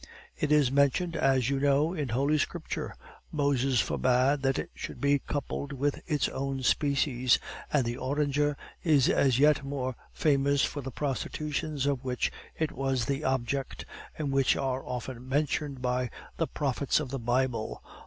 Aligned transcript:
It 0.35 0.51
is 0.51 0.71
mentioned, 0.71 1.15
as 1.15 1.51
you 1.51 1.59
know, 1.59 1.93
in 1.93 2.09
Holy 2.09 2.39
Scripture; 2.39 2.95
Moses 3.31 3.79
forbade 3.79 4.41
that 4.41 4.57
it 4.57 4.71
should 4.73 4.99
be 4.99 5.19
coupled 5.19 5.73
with 5.73 6.01
its 6.07 6.27
own 6.29 6.63
species, 6.63 7.37
and 7.71 7.85
the 7.85 7.99
onager 7.99 8.57
is 8.83 9.09
yet 9.37 9.63
more 9.63 9.95
famous 10.11 10.63
for 10.65 10.81
the 10.81 10.89
prostitutions 10.89 11.85
of 11.85 12.03
which 12.03 12.31
it 12.57 12.71
was 12.71 13.05
the 13.05 13.23
object, 13.23 13.85
and 14.17 14.31
which 14.31 14.55
are 14.57 14.83
often 14.83 15.29
mentioned 15.29 15.83
by 15.83 16.09
the 16.37 16.47
prophets 16.47 16.99
of 16.99 17.11
the 17.11 17.19
Bible. 17.19 17.83